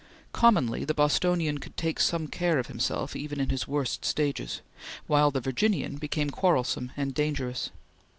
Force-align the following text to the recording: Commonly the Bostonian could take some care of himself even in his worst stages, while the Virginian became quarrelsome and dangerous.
Commonly 0.33 0.83
the 0.83 0.95
Bostonian 0.95 1.59
could 1.59 1.77
take 1.77 1.99
some 1.99 2.27
care 2.27 2.57
of 2.57 2.65
himself 2.65 3.15
even 3.15 3.39
in 3.39 3.49
his 3.49 3.67
worst 3.67 4.03
stages, 4.03 4.61
while 5.05 5.29
the 5.29 5.39
Virginian 5.39 5.97
became 5.97 6.31
quarrelsome 6.31 6.91
and 6.97 7.13
dangerous. 7.13 7.69